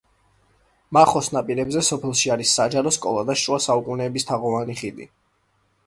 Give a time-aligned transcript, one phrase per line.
[0.97, 5.13] მახოს ნაპირებზე, სოფელში არის საჯარო სკოლა და შუა საუკუნეების თაღოვანი ხიდი.